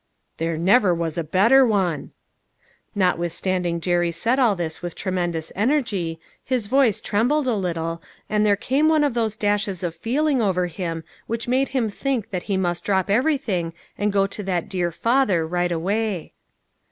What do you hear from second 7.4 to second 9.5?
a little, and there came one of those